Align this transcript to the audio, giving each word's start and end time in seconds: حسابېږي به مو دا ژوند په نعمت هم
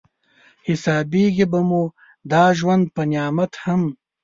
حسابېږي 0.67 1.45
به 1.51 1.59
مو 1.69 1.83
دا 2.31 2.43
ژوند 2.57 2.83
په 2.95 3.01
نعمت 3.11 3.53
هم 3.63 3.81